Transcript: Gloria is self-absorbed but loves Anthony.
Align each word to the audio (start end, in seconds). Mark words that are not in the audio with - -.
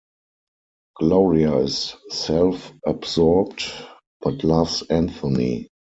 Gloria 0.95 1.57
is 1.57 1.93
self-absorbed 2.09 3.61
but 4.23 4.43
loves 4.43 4.81
Anthony. 4.81 5.69